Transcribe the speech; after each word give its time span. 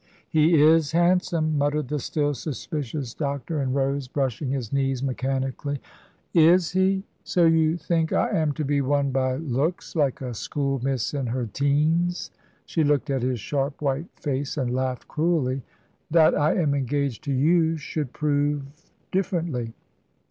"He 0.27 0.59
is 0.59 0.93
handsome," 0.93 1.59
muttered 1.59 1.87
the 1.89 1.99
still 1.99 2.33
suspicious 2.33 3.13
doctor, 3.13 3.61
and 3.61 3.75
rose, 3.75 4.07
brushing 4.07 4.49
his 4.49 4.73
knees 4.73 5.03
mechanically. 5.03 5.79
"Is 6.33 6.71
he? 6.71 7.03
So 7.23 7.45
you 7.45 7.77
think 7.77 8.11
I 8.11 8.31
am 8.31 8.51
to 8.53 8.65
be 8.65 8.81
won 8.81 9.11
by 9.11 9.35
looks, 9.35 9.95
like 9.95 10.19
a 10.21 10.33
schoolmiss 10.33 11.13
in 11.13 11.27
her 11.27 11.45
teens"; 11.45 12.31
she 12.65 12.83
looked 12.83 13.11
at 13.11 13.21
his 13.21 13.39
sharp 13.39 13.79
white 13.79 14.07
face, 14.15 14.57
and 14.57 14.73
laughed 14.73 15.07
cruelly. 15.07 15.61
"That 16.09 16.33
I 16.35 16.55
am 16.55 16.73
engaged 16.73 17.23
to 17.25 17.31
you 17.31 17.77
should 17.77 18.11
prove 18.11 18.63
differently." 19.11 19.75